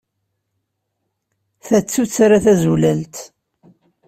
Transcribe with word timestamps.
Ta 1.65 1.77
d 1.83 1.85
tuttra 1.85 2.37
tazulalt. 2.45 3.15